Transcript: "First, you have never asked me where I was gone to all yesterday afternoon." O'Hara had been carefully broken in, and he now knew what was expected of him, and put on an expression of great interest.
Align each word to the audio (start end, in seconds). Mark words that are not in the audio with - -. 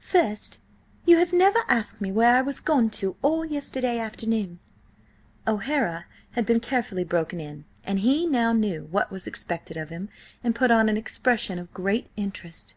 "First, 0.00 0.60
you 1.06 1.16
have 1.18 1.32
never 1.32 1.58
asked 1.66 2.00
me 2.00 2.12
where 2.12 2.36
I 2.36 2.40
was 2.40 2.60
gone 2.60 2.88
to 3.02 3.16
all 3.20 3.44
yesterday 3.44 3.98
afternoon." 3.98 4.60
O'Hara 5.44 6.06
had 6.34 6.46
been 6.46 6.60
carefully 6.60 7.02
broken 7.02 7.40
in, 7.40 7.64
and 7.82 7.98
he 7.98 8.24
now 8.24 8.52
knew 8.52 8.84
what 8.92 9.10
was 9.10 9.26
expected 9.26 9.76
of 9.76 9.90
him, 9.90 10.08
and 10.44 10.54
put 10.54 10.70
on 10.70 10.88
an 10.88 10.96
expression 10.96 11.58
of 11.58 11.74
great 11.74 12.06
interest. 12.16 12.76